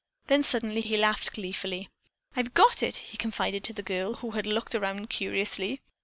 [0.25, 1.87] Then suddenly he laughed gleefully.
[2.35, 5.79] "I've got it!" he confided to the girl, who had looked around curiously.